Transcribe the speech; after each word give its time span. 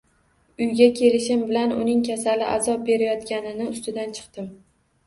Uyga 0.65 0.87
kelishim 0.99 1.43
bilan 1.51 1.75
uning 1.83 2.01
kasali 2.09 2.49
azob 2.55 2.85
berayotganining 2.91 3.73
ustidan 3.79 4.19
chiqdim 4.21 4.55